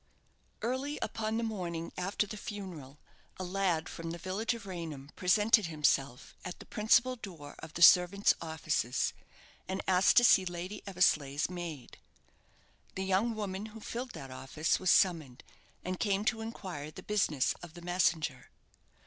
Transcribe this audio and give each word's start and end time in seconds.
Early 0.63 0.97
upon 0.99 1.37
the 1.37 1.43
morning 1.43 1.93
after 1.95 2.25
the 2.25 2.35
funeral, 2.35 2.97
a 3.37 3.43
lad 3.43 3.87
from 3.87 4.09
the 4.09 4.17
village 4.17 4.55
of 4.55 4.65
Raynham 4.65 5.11
presented 5.15 5.67
himself 5.67 6.35
at 6.43 6.57
the 6.57 6.65
principal 6.65 7.15
door 7.15 7.53
of 7.59 7.75
the 7.75 7.83
servants' 7.83 8.33
offices, 8.41 9.13
and 9.67 9.83
asked 9.87 10.17
to 10.17 10.23
see 10.23 10.43
Lady 10.43 10.81
Eversleigh's 10.87 11.51
maid. 11.51 11.99
The 12.95 13.05
young 13.05 13.35
woman 13.35 13.67
who 13.67 13.79
filled 13.79 14.13
that 14.13 14.31
office 14.31 14.79
was 14.79 14.89
summoned, 14.89 15.43
and 15.85 15.99
came 15.99 16.25
to 16.25 16.41
inquire 16.41 16.89
the 16.89 17.03
business 17.03 17.53
of 17.61 17.75
the 17.75 17.81
messenger. 17.83 18.49